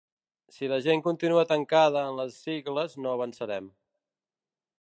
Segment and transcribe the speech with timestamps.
[0.53, 3.73] Si la gent continua tancada en les sigles no avançarem.